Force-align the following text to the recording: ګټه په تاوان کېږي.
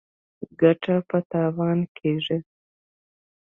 ګټه 0.59 0.95
په 1.09 1.17
تاوان 1.31 1.79
کېږي. 1.97 2.37